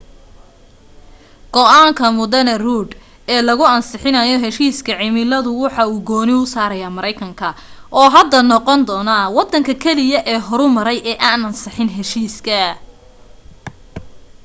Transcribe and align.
go'aanka 1.55 2.05
md 2.19 2.35
rudd 2.63 2.91
ee 3.33 3.39
lagu 3.47 3.63
ansixinayo 3.75 4.35
heshiiska 4.43 4.91
cimiladu 4.99 5.49
wuxu 5.61 5.87
gooni 6.09 6.33
u 6.43 6.51
saaraya 6.53 6.89
maraykanka 6.97 7.49
oo 7.99 8.07
hadda 8.15 8.37
noqon 8.51 8.79
doonta 8.89 9.17
waddanka 9.37 9.73
keliya 9.83 10.19
ee 10.33 10.39
horumaray 10.47 10.99
ee 11.09 11.17
aan 11.29 11.41
ansixin 11.49 11.89
heshiiska 11.97 12.57